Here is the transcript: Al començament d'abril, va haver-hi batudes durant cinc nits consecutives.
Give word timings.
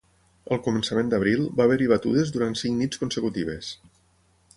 Al 0.55 0.59
començament 0.67 1.11
d'abril, 1.11 1.43
va 1.59 1.67
haver-hi 1.69 1.89
batudes 1.91 2.31
durant 2.37 2.57
cinc 2.63 2.81
nits 2.81 3.03
consecutives. 3.03 3.71